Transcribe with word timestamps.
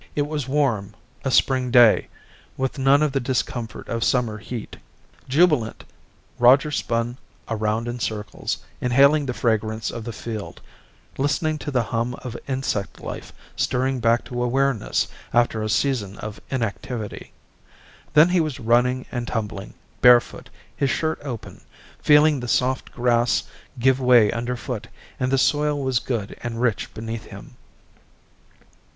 It 0.15 0.23
was 0.23 0.47
warm, 0.49 0.95
a 1.23 1.29
spring 1.29 1.69
day, 1.69 2.07
with 2.57 2.79
none 2.79 3.03
of 3.03 3.11
the 3.11 3.19
discomfort 3.19 3.87
of 3.87 4.03
summer 4.03 4.39
heat. 4.39 4.77
Jubilant, 5.29 5.83
Roger 6.39 6.71
spun 6.71 7.19
around 7.47 7.87
in 7.87 7.99
circles, 7.99 8.57
inhaling 8.81 9.27
the 9.27 9.33
fragrance 9.35 9.91
of 9.91 10.03
the 10.03 10.11
field, 10.11 10.59
listening 11.19 11.59
to 11.59 11.69
the 11.69 11.83
hum 11.83 12.15
of 12.23 12.35
insect 12.47 12.99
life 12.99 13.31
stirring 13.55 13.99
back 13.99 14.25
to 14.25 14.41
awareness 14.41 15.07
after 15.35 15.61
a 15.61 15.69
season 15.69 16.17
of 16.17 16.41
inactivity. 16.49 17.31
Then 18.15 18.29
he 18.29 18.39
was 18.41 18.59
running 18.59 19.05
and 19.11 19.27
tumbling, 19.27 19.75
barefoot, 20.01 20.49
his 20.75 20.89
shirt 20.89 21.19
open, 21.23 21.61
feeling 22.01 22.39
the 22.39 22.47
soft 22.47 22.91
grass 22.91 23.43
give 23.77 23.99
way 23.99 24.31
underfoot 24.31 24.87
and 25.19 25.31
the 25.31 25.37
soil 25.37 25.79
was 25.79 25.99
good 25.99 26.35
and 26.41 26.59
rich 26.59 26.91
beneath 26.95 27.25
him. 27.25 27.55